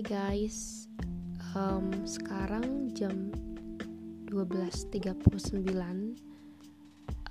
Hai 0.00 0.40
guys, 0.40 0.88
um, 1.52 1.92
sekarang 2.08 2.88
jam 2.96 3.28
12.39 4.32 4.96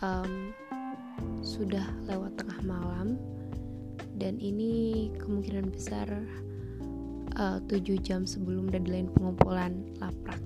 um, 0.06 0.54
Sudah 1.42 1.82
lewat 2.06 2.38
tengah 2.38 2.62
malam 2.62 3.18
Dan 4.14 4.38
ini 4.38 5.10
kemungkinan 5.18 5.74
besar 5.74 6.14
uh, 7.42 7.58
7 7.58 8.06
jam 8.06 8.30
sebelum 8.30 8.70
deadline 8.70 9.10
pengumpulan 9.18 9.90
laprak 9.98 10.38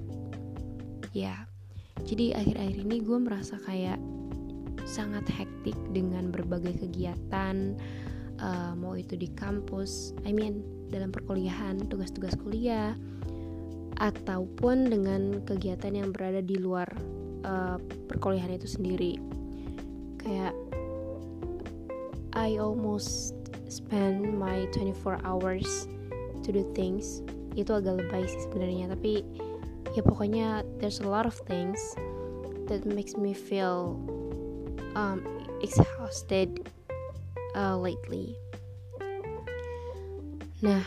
Ya, 1.12 1.44
jadi 2.08 2.40
akhir-akhir 2.40 2.88
ini 2.88 3.04
gue 3.04 3.20
merasa 3.20 3.60
kayak 3.68 4.00
sangat 4.88 5.28
hektik 5.28 5.76
dengan 5.92 6.32
berbagai 6.32 6.88
kegiatan 6.88 7.76
uh, 8.40 8.74
Mau 8.74 8.98
itu 8.98 9.14
di 9.20 9.30
kampus, 9.34 10.16
I 10.26 10.32
mean 10.32 10.64
dalam 10.90 11.10
perkuliahan, 11.10 11.90
tugas-tugas 11.90 12.38
kuliah, 12.38 12.94
ataupun 14.02 14.90
dengan 14.90 15.42
kegiatan 15.46 15.94
yang 15.94 16.10
berada 16.14 16.42
di 16.42 16.58
luar 16.58 16.90
uh, 17.46 17.78
perkuliahan 18.10 18.58
itu 18.58 18.66
sendiri. 18.66 19.18
Kayak 20.22 20.54
I 22.34 22.58
almost 22.58 23.38
spend 23.70 24.26
my 24.38 24.66
24 24.74 25.22
hours 25.22 25.86
to 26.42 26.50
do 26.50 26.66
things. 26.74 27.22
Itu 27.54 27.78
agak 27.78 28.02
lebay 28.02 28.26
sih 28.26 28.42
sebenarnya, 28.50 28.90
tapi 28.90 29.22
ya 29.94 30.02
pokoknya 30.02 30.66
there's 30.82 31.02
a 31.02 31.10
lot 31.10 31.30
of 31.30 31.38
things 31.46 31.78
that 32.66 32.82
makes 32.90 33.14
me 33.14 33.34
feel 33.38 34.02
um, 34.98 35.22
exhausted 35.62 36.66
uh, 37.56 37.78
lately. 37.78 38.38
Nah, 40.64 40.84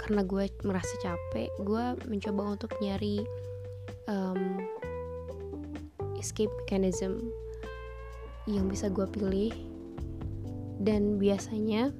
karena 0.00 0.24
gue 0.24 0.48
merasa 0.64 0.94
capek, 1.04 1.52
gue 1.60 1.84
mencoba 2.08 2.56
untuk 2.56 2.72
nyari 2.80 3.20
um, 4.08 4.62
escape 6.16 6.50
mechanism 6.64 7.28
yang 8.48 8.66
bisa 8.72 8.88
gue 8.88 9.04
pilih. 9.04 9.52
Dan 10.78 11.18
biasanya 11.20 11.92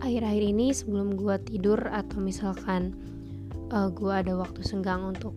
akhir-akhir 0.00 0.44
ini 0.56 0.72
sebelum 0.72 1.18
gue 1.18 1.36
tidur 1.44 1.78
atau 1.90 2.22
misalkan 2.22 2.96
uh, 3.68 3.92
gue 3.92 4.12
ada 4.14 4.32
waktu 4.32 4.64
senggang 4.64 5.04
untuk 5.04 5.36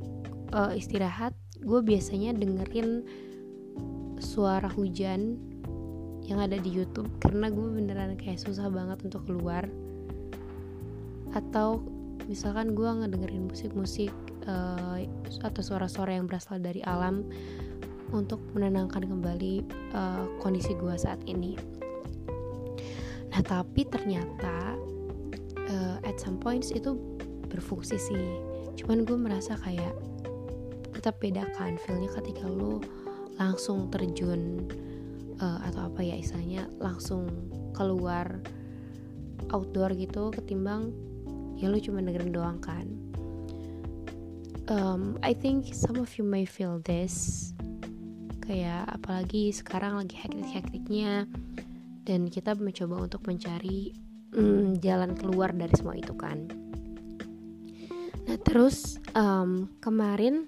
uh, 0.55 0.71
istirahat, 0.71 1.35
gue 1.59 1.81
biasanya 1.83 2.31
dengerin 2.31 3.03
suara 4.23 4.71
hujan 4.71 5.35
yang 6.25 6.41
ada 6.41 6.57
di 6.57 6.73
YouTube 6.73 7.09
karena 7.21 7.53
gue 7.53 7.67
beneran 7.69 8.17
kayak 8.17 8.41
susah 8.41 8.69
banget 8.73 8.97
untuk 9.05 9.25
keluar 9.29 9.69
atau 11.37 11.83
misalkan 12.25 12.73
gue 12.73 12.87
ngedengerin 12.87 13.45
musik-musik 13.45 14.09
uh, 14.49 14.97
atau 15.45 15.61
suara-suara 15.61 16.17
yang 16.17 16.25
berasal 16.25 16.57
dari 16.57 16.81
alam 16.85 17.21
untuk 18.09 18.41
menenangkan 18.57 19.05
kembali 19.05 19.65
uh, 19.93 20.25
kondisi 20.41 20.73
gue 20.77 20.95
saat 20.97 21.19
ini. 21.29 21.57
Nah 23.33 23.41
tapi 23.43 23.83
ternyata 23.85 24.79
uh, 25.69 25.97
at 26.07 26.17
some 26.17 26.39
points 26.39 26.71
itu 26.71 26.97
berfungsi 27.51 27.97
sih. 27.99 28.25
Cuman 28.79 29.03
gue 29.03 29.17
merasa 29.17 29.59
kayak 29.59 29.93
tetap 30.95 31.19
bedakan 31.21 31.77
feelnya 31.85 32.09
ketika 32.17 32.47
lo 32.47 32.81
langsung 33.35 33.91
terjun 33.91 34.63
uh, 35.39 35.59
atau 35.67 35.91
apa 35.91 36.02
ya 36.03 36.16
istilahnya 36.19 36.69
langsung 36.80 37.28
keluar 37.75 38.39
outdoor 39.52 39.94
gitu 39.94 40.31
ketimbang 40.31 40.95
ya 41.55 41.72
lu 41.72 41.80
cuma 41.80 42.03
dengerin 42.03 42.33
doang 42.36 42.59
kan. 42.59 42.88
Um, 44.65 45.21
I 45.21 45.37
think 45.37 45.70
some 45.77 46.02
of 46.02 46.09
you 46.17 46.26
may 46.26 46.43
feel 46.43 46.82
this 46.82 47.54
kayak 48.45 48.89
apalagi 48.89 49.54
sekarang 49.54 49.98
lagi 49.98 50.17
hektik-hektiknya 50.17 51.30
dan 52.05 52.30
kita 52.30 52.54
mencoba 52.58 53.09
untuk 53.09 53.26
mencari 53.26 53.93
mm, 54.33 54.82
jalan 54.82 55.17
keluar 55.17 55.54
dari 55.54 55.73
semua 55.73 55.98
itu 55.98 56.14
kan. 56.14 56.49
Nah 58.26 58.38
terus 58.42 58.98
um, 59.14 59.70
kemarin 59.82 60.45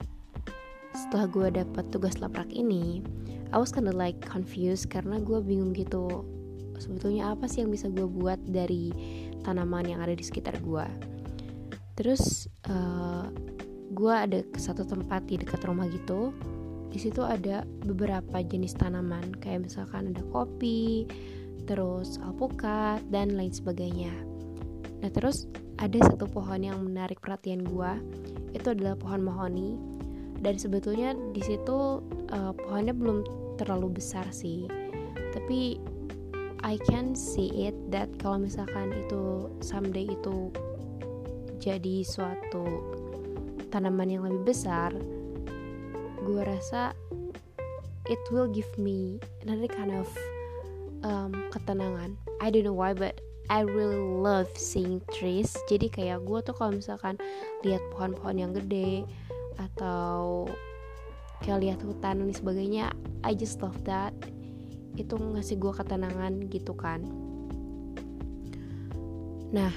setelah 0.94 1.29
gue 1.29 1.47
dapat 1.61 1.85
tugas 1.94 2.17
laprak 2.17 2.50
ini 2.50 3.06
I 3.52 3.58
was 3.58 3.72
kinda 3.72 3.96
like 3.96 4.19
confused 4.24 4.91
karena 4.91 5.22
gue 5.22 5.40
bingung 5.40 5.72
gitu 5.72 6.25
sebetulnya 6.78 7.34
apa 7.34 7.50
sih 7.50 7.66
yang 7.66 7.74
bisa 7.74 7.90
gue 7.90 8.06
buat 8.06 8.38
dari 8.46 8.94
tanaman 9.41 9.88
yang 9.88 10.00
ada 10.03 10.13
di 10.13 10.22
sekitar 10.22 10.59
gue 10.62 10.85
terus 11.97 12.46
uh, 12.69 13.25
eh, 13.25 13.25
gue 13.96 14.13
ada 14.13 14.46
ke 14.46 14.59
satu 14.62 14.85
tempat 14.85 15.25
di 15.25 15.41
dekat 15.41 15.66
rumah 15.66 15.90
gitu 15.90 16.35
di 16.88 17.00
situ 17.02 17.22
ada 17.25 17.68
beberapa 17.84 18.40
jenis 18.40 18.78
tanaman 18.78 19.35
kayak 19.44 19.68
misalkan 19.68 20.16
ada 20.16 20.24
kopi 20.31 21.06
terus 21.68 22.16
alpukat 22.24 23.03
dan 23.12 23.35
lain 23.35 23.52
sebagainya. 23.52 24.16
Nah 25.03 25.12
terus 25.12 25.52
ada 25.78 26.00
satu 26.00 26.25
pohon 26.25 26.64
yang 26.64 26.79
menarik 26.81 27.19
perhatian 27.19 27.68
gue 27.68 27.91
itu 28.56 28.72
adalah 28.72 28.96
pohon 28.97 29.22
mahoni 29.22 29.78
dan 30.41 30.55
sebetulnya 30.57 31.17
di 31.33 31.41
situ 31.41 32.01
uh, 32.33 32.53
pohonnya 32.53 32.93
belum 32.93 33.25
terlalu 33.57 33.97
besar 33.97 34.25
sih. 34.29 34.69
Tapi 35.33 35.81
I 36.65 36.75
can 36.89 37.13
see 37.13 37.69
it 37.69 37.75
that 37.93 38.09
kalau 38.17 38.41
misalkan 38.41 38.93
itu 38.93 39.49
someday 39.61 40.09
itu 40.09 40.49
jadi 41.61 42.05
suatu 42.05 42.65
tanaman 43.69 44.09
yang 44.09 44.23
lebih 44.25 44.53
besar 44.55 44.93
gue 46.23 46.41
rasa 46.43 46.91
it 48.07 48.19
will 48.31 48.49
give 48.49 48.67
me 48.79 49.19
another 49.43 49.67
kind 49.67 49.91
of 49.95 50.07
um, 51.03 51.31
ketenangan. 51.51 52.15
I 52.39 52.51
don't 52.51 52.67
know 52.67 52.75
why 52.75 52.91
but 52.91 53.19
I 53.47 53.63
really 53.63 53.99
love 53.99 54.51
seeing 54.59 54.99
trees. 55.15 55.55
Jadi 55.71 55.87
kayak 55.87 56.27
gue 56.27 56.39
tuh 56.43 56.55
kalau 56.55 56.75
misalkan 56.75 57.15
lihat 57.63 57.79
pohon-pohon 57.95 58.35
yang 58.35 58.51
gede 58.51 59.07
atau 59.57 60.45
kayak 61.41 61.62
lihat 61.62 61.79
hutan 61.85 62.22
dan 62.22 62.31
sebagainya 62.34 62.94
I 63.22 63.34
just 63.38 63.62
love 63.62 63.78
that. 63.85 64.13
Itu 64.97 65.18
ngasih 65.18 65.62
gue 65.62 65.73
ketenangan 65.73 66.50
gitu 66.50 66.73
kan. 66.73 67.06
Nah 69.53 69.73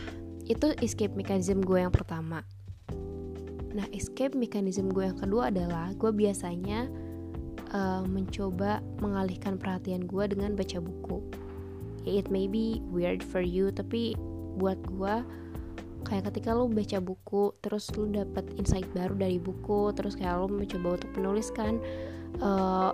itu 0.49 0.75
escape 0.83 1.15
mechanism 1.15 1.63
gue 1.63 1.81
yang 1.83 1.93
pertama. 1.93 2.43
Nah 3.71 3.87
escape 3.95 4.35
mechanism 4.35 4.91
gue 4.91 5.07
yang 5.07 5.19
kedua 5.19 5.53
adalah 5.53 5.95
gue 5.95 6.11
biasanya 6.11 6.91
uh, 7.71 8.03
mencoba 8.03 8.83
mengalihkan 8.99 9.61
perhatian 9.61 10.09
gue 10.09 10.25
dengan 10.27 10.59
baca 10.59 10.79
buku. 10.83 11.23
It 12.09 12.33
may 12.33 12.49
be 12.49 12.81
weird 12.89 13.21
for 13.21 13.45
you 13.45 13.71
tapi 13.71 14.17
buat 14.59 14.81
gue 14.91 15.23
kayak 16.05 16.33
ketika 16.33 16.57
lo 16.57 16.67
baca 16.67 16.99
buku 16.99 17.55
terus 17.61 17.91
lo 17.95 18.09
dapet 18.09 18.45
insight 18.57 18.89
baru 18.93 19.15
dari 19.15 19.39
buku 19.39 19.93
terus 19.95 20.17
kayak 20.17 20.41
lo 20.41 20.49
mencoba 20.49 20.97
untuk 21.01 21.11
menuliskan 21.17 21.79
uh, 22.41 22.93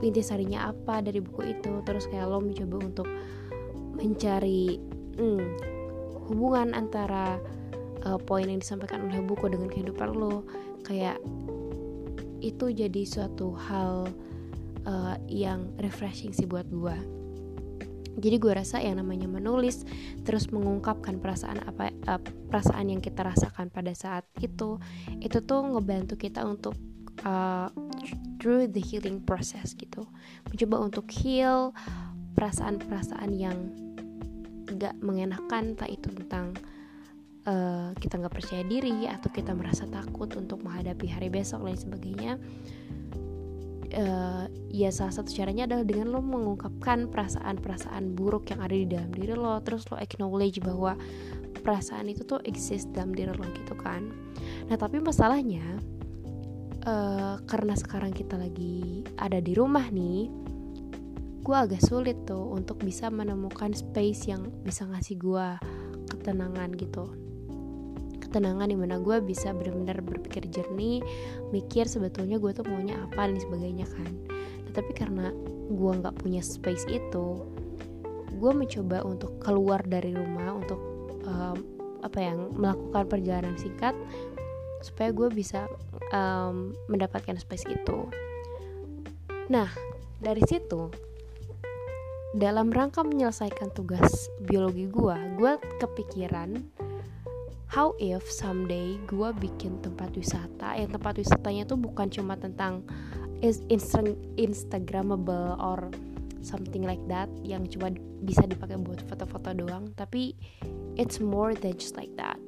intisarinya 0.00 0.70
apa 0.70 1.02
dari 1.02 1.18
buku 1.18 1.58
itu 1.58 1.82
terus 1.82 2.06
kayak 2.06 2.30
lo 2.30 2.38
mencoba 2.38 2.76
untuk 2.82 3.08
mencari 3.98 4.78
hmm, 5.18 5.46
hubungan 6.30 6.72
antara 6.76 7.40
uh, 8.06 8.18
poin 8.18 8.46
yang 8.46 8.62
disampaikan 8.62 9.10
oleh 9.10 9.18
buku 9.24 9.50
dengan 9.50 9.66
kehidupan 9.66 10.14
lo 10.14 10.46
kayak 10.86 11.18
itu 12.38 12.70
jadi 12.70 13.02
suatu 13.02 13.50
hal 13.58 14.06
uh, 14.86 15.18
yang 15.26 15.74
refreshing 15.82 16.30
sih 16.30 16.46
buat 16.46 16.70
gue 16.70 17.17
jadi 18.18 18.36
gue 18.42 18.52
rasa 18.52 18.82
yang 18.82 18.98
namanya 18.98 19.30
menulis 19.30 19.86
terus 20.26 20.50
mengungkapkan 20.50 21.22
perasaan 21.22 21.62
apa 21.62 21.94
uh, 22.10 22.20
perasaan 22.50 22.90
yang 22.90 23.00
kita 23.00 23.22
rasakan 23.22 23.70
pada 23.70 23.94
saat 23.94 24.26
itu 24.42 24.82
itu 25.22 25.38
tuh 25.46 25.62
ngebantu 25.62 26.18
kita 26.18 26.42
untuk 26.42 26.74
uh, 27.22 27.70
through 28.38 28.70
the 28.70 28.82
healing 28.82 29.22
process 29.22 29.74
gitu. 29.74 30.06
Mencoba 30.50 30.76
untuk 30.82 31.06
heal 31.10 31.74
perasaan-perasaan 32.38 33.30
yang 33.34 33.58
gak 34.78 34.94
mengenakan 35.02 35.74
tak 35.74 35.90
itu 35.90 36.12
tentang 36.12 36.54
uh, 37.48 37.90
kita 37.98 38.20
nggak 38.20 38.34
percaya 38.36 38.62
diri 38.62 39.08
atau 39.10 39.32
kita 39.32 39.56
merasa 39.56 39.88
takut 39.88 40.28
untuk 40.38 40.62
menghadapi 40.62 41.08
hari 41.08 41.32
besok 41.32 41.66
lain 41.66 41.78
sebagainya 41.80 42.36
uh, 43.94 44.44
ya 44.68 44.90
salah 44.92 45.14
satu 45.14 45.30
caranya 45.32 45.64
adalah 45.68 45.84
dengan 45.84 46.12
lo 46.12 46.20
mengungkapkan 46.20 47.08
perasaan-perasaan 47.08 48.16
buruk 48.16 48.52
yang 48.52 48.60
ada 48.60 48.74
di 48.76 48.86
dalam 48.88 49.10
diri 49.12 49.34
lo. 49.36 49.60
Terus 49.64 49.88
lo 49.88 49.96
acknowledge 49.96 50.60
bahwa 50.60 50.96
perasaan 51.62 52.08
itu 52.08 52.24
tuh 52.24 52.40
exist 52.44 52.90
dalam 52.92 53.12
diri 53.14 53.32
lo 53.32 53.44
gitu 53.54 53.74
kan. 53.78 54.08
Nah 54.68 54.76
tapi 54.76 55.00
masalahnya 55.00 55.64
uh, 56.84 57.36
karena 57.44 57.74
sekarang 57.76 58.12
kita 58.12 58.36
lagi 58.36 59.04
ada 59.20 59.38
di 59.38 59.52
rumah 59.56 59.88
nih 59.88 60.28
gue 61.48 61.56
agak 61.56 61.80
sulit 61.80 62.28
tuh 62.28 62.52
untuk 62.52 62.76
bisa 62.84 63.08
menemukan 63.08 63.72
space 63.72 64.28
yang 64.28 64.52
bisa 64.60 64.84
ngasih 64.84 65.16
gue 65.16 65.48
ketenangan 66.12 66.76
gitu 66.76 67.08
ketenangan 68.28 68.68
di 68.68 68.76
mana 68.76 69.00
gue 69.00 69.24
bisa 69.24 69.56
benar-benar 69.56 70.04
berpikir 70.04 70.44
jernih 70.52 71.00
mikir 71.48 71.88
sebetulnya 71.88 72.36
gue 72.36 72.52
tuh 72.52 72.68
maunya 72.68 73.00
apa 73.00 73.24
dan 73.32 73.40
sebagainya 73.40 73.88
kan. 73.88 74.12
Tetapi 74.68 74.92
karena 74.92 75.32
gue 75.72 75.92
nggak 76.04 76.20
punya 76.20 76.44
space 76.44 76.84
itu 76.92 77.42
gue 78.38 78.52
mencoba 78.54 79.02
untuk 79.02 79.40
keluar 79.42 79.82
dari 79.82 80.14
rumah 80.14 80.54
untuk 80.54 80.80
um, 81.26 81.58
apa 82.04 82.18
yang 82.22 82.54
melakukan 82.54 83.04
perjalanan 83.10 83.56
singkat 83.58 83.96
supaya 84.78 85.10
gue 85.10 85.28
bisa 85.34 85.66
um, 86.14 86.76
mendapatkan 86.86 87.34
space 87.40 87.66
itu. 87.66 88.06
Nah 89.50 89.72
dari 90.22 90.44
situ 90.46 90.92
dalam 92.36 92.68
rangka 92.68 93.00
menyelesaikan 93.02 93.72
tugas 93.72 94.28
biologi 94.44 94.84
gue 94.86 95.16
gue 95.40 95.52
kepikiran 95.80 96.60
how 97.68 97.92
if 98.00 98.24
someday 98.32 98.96
gue 99.04 99.28
bikin 99.36 99.78
tempat 99.84 100.16
wisata? 100.16 100.72
Yang 100.74 100.96
tempat 100.96 101.14
wisatanya 101.20 101.68
tuh 101.68 101.76
bukan 101.76 102.08
cuma 102.08 102.34
tentang 102.40 102.82
instagramable 104.40 105.54
or 105.60 105.92
something 106.42 106.82
like 106.82 107.02
that 107.06 107.28
yang 107.44 107.68
cuma 107.68 107.92
bisa 108.24 108.42
dipakai 108.48 108.80
buat 108.80 108.98
foto-foto 109.06 109.54
doang 109.54 109.94
tapi 109.94 110.34
it's 110.98 111.22
more 111.22 111.54
than 111.54 111.76
just 111.76 111.94
like 111.94 112.10
that. 112.18 112.40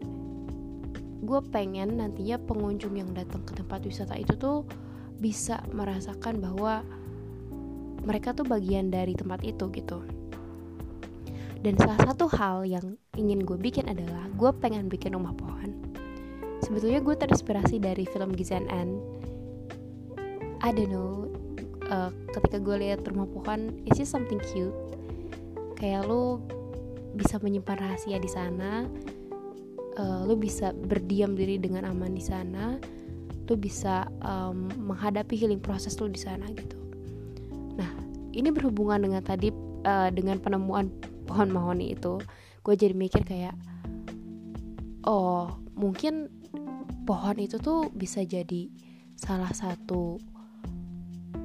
Gue 1.20 1.38
pengen 1.52 2.00
nantinya 2.00 2.40
pengunjung 2.42 2.96
yang 2.98 3.12
datang 3.12 3.44
ke 3.44 3.54
tempat 3.54 3.84
wisata 3.86 4.16
itu 4.18 4.34
tuh 4.34 4.66
bisa 5.20 5.60
merasakan 5.70 6.40
bahwa 6.40 6.80
mereka 8.02 8.32
tuh 8.32 8.48
bagian 8.48 8.88
dari 8.88 9.12
tempat 9.12 9.44
itu 9.44 9.68
gitu. 9.68 10.00
Dan 11.60 11.76
salah 11.76 12.00
satu 12.08 12.24
hal 12.32 12.64
yang 12.64 12.96
ingin 13.18 13.42
gue 13.42 13.58
bikin 13.58 13.90
adalah 13.90 14.30
gue 14.38 14.50
pengen 14.62 14.86
bikin 14.86 15.18
rumah 15.18 15.34
pohon. 15.34 15.74
Sebetulnya 16.62 17.02
gue 17.02 17.14
terinspirasi 17.16 17.82
dari 17.82 18.06
film 18.06 18.36
Gizan 18.38 18.70
N. 18.70 19.00
I 20.60 20.70
don't 20.70 20.92
know. 20.92 21.26
Uh, 21.90 22.14
ketika 22.30 22.62
gue 22.62 22.76
lihat 22.86 23.02
rumah 23.10 23.26
pohon, 23.26 23.82
it's 23.88 23.98
just 23.98 24.14
something 24.14 24.38
cute. 24.52 24.74
Kayak 25.74 26.06
lo 26.06 26.38
bisa 27.18 27.42
menyimpan 27.42 27.80
rahasia 27.80 28.20
di 28.22 28.30
sana. 28.30 28.86
Uh, 29.98 30.22
lo 30.22 30.38
bisa 30.38 30.70
berdiam 30.70 31.34
diri 31.34 31.58
dengan 31.58 31.88
aman 31.90 32.14
di 32.14 32.22
sana. 32.22 32.78
Lo 33.50 33.58
bisa 33.58 34.06
um, 34.22 34.70
menghadapi 34.78 35.34
healing 35.34 35.58
proses 35.58 35.98
lo 35.98 36.06
di 36.06 36.20
sana 36.20 36.46
gitu. 36.54 36.78
Nah, 37.74 37.90
ini 38.30 38.54
berhubungan 38.54 39.02
dengan 39.02 39.26
tadi 39.26 39.50
uh, 39.82 40.12
dengan 40.14 40.38
penemuan 40.38 40.94
pohon 41.26 41.50
mahoni 41.50 41.98
itu 41.98 42.22
gue 42.60 42.74
jadi 42.76 42.92
mikir 42.92 43.24
kayak 43.24 43.56
oh 45.08 45.60
mungkin 45.76 46.28
pohon 47.08 47.36
itu 47.40 47.56
tuh 47.56 47.88
bisa 47.90 48.22
jadi 48.22 48.68
salah 49.16 49.52
satu 49.52 50.20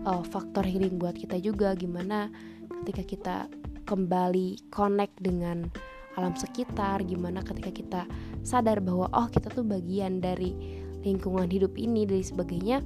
uh, 0.06 0.24
faktor 0.24 0.64
healing 0.64 1.02
buat 1.02 1.18
kita 1.18 1.40
juga. 1.42 1.74
Gimana 1.76 2.30
ketika 2.84 3.04
kita 3.04 3.36
kembali 3.86 4.72
connect 4.72 5.18
dengan 5.22 5.68
alam 6.16 6.32
sekitar 6.32 7.04
gimana 7.04 7.44
ketika 7.44 7.72
kita 7.76 8.02
sadar 8.40 8.80
bahwa 8.80 9.12
oh 9.12 9.28
kita 9.28 9.52
tuh 9.52 9.68
bagian 9.68 10.24
dari 10.24 10.56
lingkungan 11.04 11.52
hidup 11.52 11.76
ini 11.76 12.08
dan 12.08 12.24
sebagainya 12.24 12.80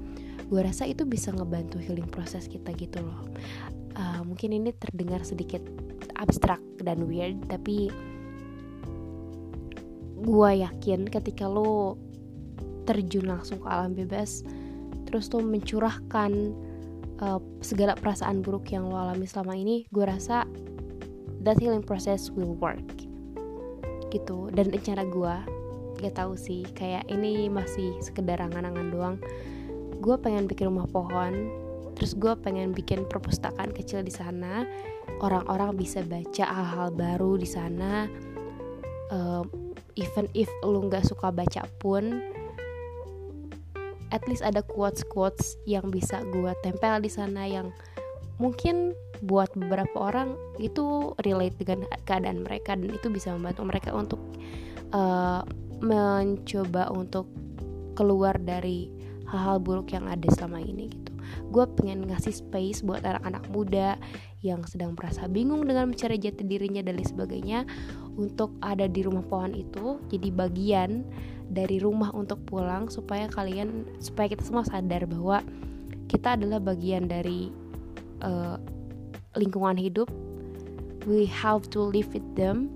gue 0.50 0.62
rasa 0.66 0.90
itu 0.90 1.06
bisa 1.06 1.30
ngebantu 1.30 1.78
healing 1.78 2.10
proses 2.10 2.50
kita 2.50 2.74
gitu 2.74 3.06
loh. 3.06 3.30
Uh, 3.94 4.26
mungkin 4.26 4.56
ini 4.56 4.74
terdengar 4.74 5.22
sedikit 5.22 5.62
abstrak 6.18 6.60
dan 6.82 7.06
weird 7.06 7.38
tapi 7.52 7.94
gue 10.20 10.52
yakin 10.64 11.08
ketika 11.08 11.48
lo 11.48 11.96
terjun 12.84 13.30
langsung 13.30 13.62
ke 13.62 13.68
alam 13.70 13.94
bebas 13.94 14.44
terus 15.10 15.30
tuh 15.30 15.42
mencurahkan 15.42 16.54
uh, 17.22 17.42
segala 17.60 17.98
perasaan 17.98 18.42
buruk 18.46 18.70
yang 18.72 18.88
lo 18.88 18.98
alami 18.98 19.26
selama 19.26 19.54
ini 19.58 19.86
gue 19.90 20.06
rasa 20.06 20.46
that 21.44 21.58
healing 21.60 21.84
process 21.84 22.30
will 22.32 22.56
work. 22.60 22.84
Gitu. 24.10 24.50
Dan 24.52 24.74
rencana 24.74 25.06
gue 25.08 25.36
gak 26.00 26.16
tahu 26.16 26.34
sih 26.40 26.64
kayak 26.74 27.08
ini 27.12 27.52
masih 27.52 27.96
sekedar 28.04 28.40
angan-angan 28.40 28.88
doang. 28.92 29.18
Gue 30.00 30.16
pengen 30.16 30.48
bikin 30.48 30.72
rumah 30.72 30.88
pohon 30.88 31.52
terus 32.00 32.16
gue 32.16 32.32
pengen 32.40 32.72
bikin 32.72 33.04
perpustakaan 33.08 33.76
kecil 33.76 34.04
di 34.04 34.12
sana. 34.12 34.64
Orang-orang 35.20 35.76
bisa 35.76 36.00
baca 36.06 36.46
hal-hal 36.48 36.96
baru 36.96 37.36
di 37.36 37.50
sana. 37.50 38.08
Uh, 39.10 39.44
even 40.00 40.32
if 40.32 40.48
lu 40.64 40.88
nggak 40.88 41.04
suka 41.04 41.30
baca 41.30 41.68
pun 41.84 42.24
at 44.10 44.24
least 44.26 44.42
ada 44.42 44.64
quotes 44.64 45.04
quotes 45.06 45.60
yang 45.68 45.92
bisa 45.92 46.24
gue 46.32 46.52
tempel 46.64 47.04
di 47.04 47.12
sana 47.12 47.46
yang 47.46 47.70
mungkin 48.40 48.96
buat 49.20 49.52
beberapa 49.52 50.00
orang 50.00 50.40
itu 50.64 51.12
relate 51.28 51.60
dengan 51.60 51.84
keadaan 52.08 52.48
mereka 52.48 52.74
dan 52.80 52.88
itu 52.88 53.12
bisa 53.12 53.36
membantu 53.36 53.62
mereka 53.68 53.90
untuk 53.92 54.22
uh, 54.96 55.44
mencoba 55.84 56.88
untuk 56.96 57.28
keluar 58.00 58.40
dari 58.40 58.88
hal-hal 59.28 59.60
buruk 59.60 59.92
yang 59.92 60.08
ada 60.08 60.26
selama 60.34 60.64
ini 60.64 60.88
gitu. 60.88 61.12
Gue 61.54 61.68
pengen 61.78 62.10
ngasih 62.10 62.34
space 62.34 62.82
buat 62.82 63.06
anak-anak 63.06 63.44
muda 63.54 64.00
yang 64.40 64.64
sedang 64.66 64.96
merasa 64.96 65.28
bingung 65.28 65.68
dengan 65.68 65.92
mencari 65.92 66.16
jati 66.16 66.48
dirinya 66.48 66.80
dan 66.80 66.96
lain 66.96 67.06
sebagainya 67.06 67.60
untuk 68.20 68.52
ada 68.60 68.84
di 68.84 69.00
rumah 69.08 69.24
pohon 69.24 69.56
itu 69.56 70.04
jadi 70.12 70.28
bagian 70.36 71.08
dari 71.48 71.80
rumah 71.80 72.12
untuk 72.12 72.44
pulang 72.46 72.92
supaya 72.92 73.32
kalian 73.32 73.88
supaya 74.04 74.30
kita 74.36 74.44
semua 74.44 74.68
sadar 74.68 75.08
bahwa 75.08 75.40
kita 76.12 76.36
adalah 76.36 76.60
bagian 76.60 77.08
dari 77.08 77.50
uh, 78.22 78.60
lingkungan 79.40 79.80
hidup. 79.80 80.12
We 81.08 81.26
have 81.32 81.72
to 81.74 81.80
live 81.80 82.12
with 82.12 82.28
them. 82.36 82.76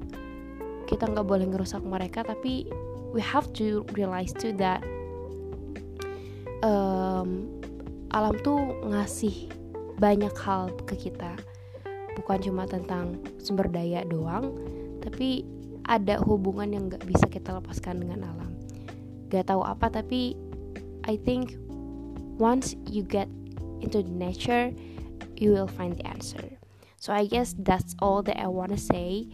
Kita 0.88 1.12
nggak 1.12 1.28
boleh 1.28 1.46
ngerusak 1.52 1.84
mereka 1.84 2.24
tapi 2.24 2.66
we 3.12 3.20
have 3.22 3.52
to 3.60 3.86
realize 3.94 4.32
too 4.34 4.56
that 4.58 4.82
um, 6.66 7.46
alam 8.16 8.34
tuh 8.42 8.58
ngasih 8.90 9.52
banyak 10.02 10.34
hal 10.40 10.74
ke 10.90 11.10
kita. 11.10 11.36
Bukan 12.14 12.46
cuma 12.46 12.70
tentang 12.70 13.22
sumber 13.42 13.70
daya 13.70 14.06
doang 14.06 14.54
tapi 15.04 15.44
ada 15.84 16.16
hubungan 16.24 16.72
yang 16.72 16.88
gak 16.88 17.04
bisa 17.04 17.28
kita 17.28 17.52
lepaskan 17.60 18.00
dengan 18.00 18.24
alam. 18.32 18.52
Gak 19.28 19.52
tahu 19.52 19.62
apa 19.68 19.92
tapi 19.92 20.40
I 21.04 21.20
think 21.20 21.60
once 22.40 22.80
you 22.88 23.04
get 23.04 23.28
into 23.84 24.00
the 24.00 24.16
nature 24.16 24.72
you 25.36 25.52
will 25.52 25.68
find 25.68 26.00
the 26.00 26.08
answer. 26.08 26.56
So 27.04 27.12
I 27.12 27.28
guess 27.28 27.52
that's 27.60 28.00
all 28.00 28.24
that 28.24 28.40
I 28.40 28.48
wanna 28.48 28.80
say. 28.80 29.28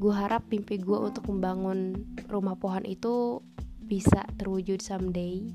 Gue 0.00 0.16
harap 0.16 0.48
mimpi 0.48 0.80
gue 0.80 0.96
untuk 0.96 1.28
membangun 1.28 2.00
rumah 2.32 2.56
pohon 2.56 2.88
itu 2.88 3.44
bisa 3.84 4.24
terwujud 4.40 4.80
someday. 4.80 5.52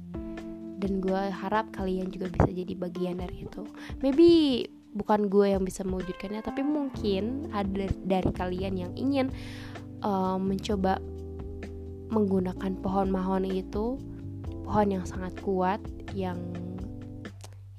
Dan 0.77 1.01
gue 1.01 1.21
harap 1.33 1.73
kalian 1.73 2.13
juga 2.13 2.29
bisa 2.29 2.53
jadi 2.53 2.77
bagian 2.77 3.17
dari 3.17 3.49
itu. 3.49 3.65
Maybe 4.05 4.61
bukan 4.95 5.27
gue 5.27 5.51
yang 5.51 5.63
bisa 5.67 5.83
mewujudkannya 5.83 6.39
tapi 6.39 6.63
mungkin 6.63 7.51
ada 7.51 7.91
dari 8.07 8.31
kalian 8.31 8.73
yang 8.79 8.91
ingin 8.95 9.27
uh, 10.01 10.39
mencoba 10.39 11.03
menggunakan 12.09 12.71
pohon 12.79 13.11
mahoni 13.11 13.59
itu 13.59 13.99
pohon 14.63 14.87
yang 14.87 15.03
sangat 15.03 15.35
kuat 15.43 15.83
yang 16.15 16.39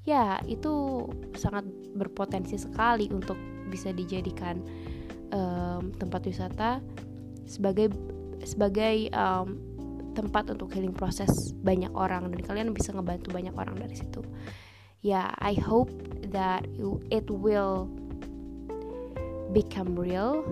ya 0.07 0.39
itu 0.47 1.03
sangat 1.35 1.67
berpotensi 1.97 2.55
sekali 2.55 3.09
untuk 3.11 3.35
bisa 3.67 3.91
dijadikan 3.91 4.63
um, 5.35 5.91
tempat 5.99 6.23
wisata 6.23 6.79
sebagai 7.43 7.91
sebagai 8.45 9.11
um, 9.11 9.59
tempat 10.15 10.49
untuk 10.49 10.71
healing 10.71 10.95
proses 10.95 11.51
banyak 11.61 11.91
orang 11.91 12.31
dan 12.31 12.41
kalian 12.41 12.69
bisa 12.71 12.95
ngebantu 12.95 13.29
banyak 13.35 13.53
orang 13.53 13.75
dari 13.75 13.93
situ. 13.93 14.23
Ya 15.05 15.29
I 15.37 15.53
hope 15.59 15.91
that 16.31 16.65
it 17.11 17.27
will 17.29 17.87
become 19.51 19.95
real. 19.95 20.43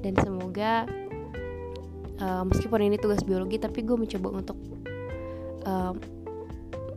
Dan 0.00 0.16
semoga 0.20 0.88
uh, 2.20 2.44
meskipun 2.48 2.88
ini 2.88 2.96
tugas 2.96 3.20
biologi 3.20 3.60
tapi 3.60 3.84
gue 3.84 3.96
mencoba 3.96 4.28
untuk 4.32 4.58
uh, 5.68 5.92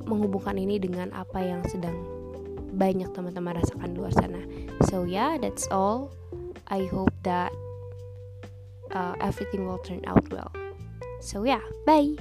menghubungkan 0.07 0.55
ini 0.59 0.79
dengan 0.79 1.11
apa 1.15 1.39
yang 1.43 1.63
sedang 1.67 1.95
banyak 2.73 3.07
teman-teman 3.13 3.59
rasakan 3.59 3.93
di 3.93 3.97
luar 3.99 4.13
sana. 4.15 4.39
So 4.87 5.03
yeah 5.03 5.35
that's 5.37 5.67
all. 5.69 6.11
I 6.71 6.87
hope 6.87 7.13
that 7.27 7.51
uh, 8.95 9.13
everything 9.19 9.67
will 9.67 9.83
turn 9.83 10.01
out 10.07 10.23
well. 10.31 10.51
So 11.19 11.43
yeah, 11.43 11.61
bye. 11.85 12.15